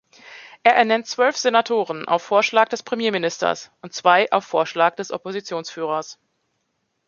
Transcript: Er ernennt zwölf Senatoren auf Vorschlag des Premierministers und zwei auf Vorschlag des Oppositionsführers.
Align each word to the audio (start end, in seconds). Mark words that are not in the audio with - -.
Er 0.63 0.75
ernennt 0.75 1.05
zwölf 1.05 1.37
Senatoren 1.37 2.07
auf 2.07 2.23
Vorschlag 2.23 2.69
des 2.69 2.81
Premierministers 2.81 3.69
und 3.83 3.93
zwei 3.93 4.31
auf 4.31 4.43
Vorschlag 4.45 4.95
des 4.95 5.11
Oppositionsführers. 5.11 6.17